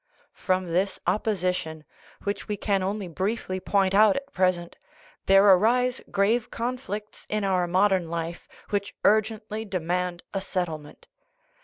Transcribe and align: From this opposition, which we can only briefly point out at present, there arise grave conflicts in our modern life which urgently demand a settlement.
From 0.33 0.65
this 0.73 0.99
opposition, 1.05 1.83
which 2.23 2.47
we 2.47 2.57
can 2.57 2.81
only 2.81 3.07
briefly 3.07 3.59
point 3.59 3.93
out 3.93 4.15
at 4.15 4.33
present, 4.33 4.75
there 5.27 5.45
arise 5.45 6.01
grave 6.09 6.49
conflicts 6.49 7.27
in 7.29 7.43
our 7.43 7.67
modern 7.67 8.09
life 8.09 8.47
which 8.71 8.95
urgently 9.05 9.63
demand 9.63 10.23
a 10.33 10.41
settlement. 10.41 11.07